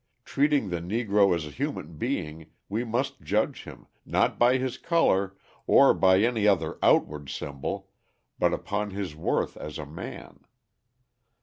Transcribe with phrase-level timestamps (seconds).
[0.25, 5.35] Treating the Negro as a human being, we must judge him, not by his colour,
[5.67, 7.87] or by any other outward symbol,
[8.39, 10.39] but upon his worth as a man.